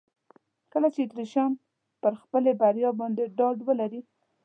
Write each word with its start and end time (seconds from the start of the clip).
کله 0.71 0.87
چې 0.93 0.99
اتریشیان 1.01 1.51
پر 2.01 2.13
خپلې 2.21 2.51
بریا 2.61 2.89
باندې 2.99 3.23
ډاډ 3.37 3.57
ولري. 3.67 4.01